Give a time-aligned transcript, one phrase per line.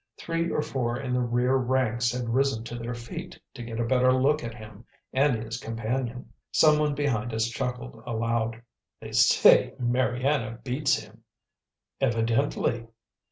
[0.17, 3.85] Three or four in the rear ranks had risen to their feet to get a
[3.85, 6.33] better look at him and his companion.
[6.51, 8.63] Some one behind us chuckled aloud.
[8.99, 11.21] "They say Mariana beats him."
[11.99, 12.87] "Evidently!"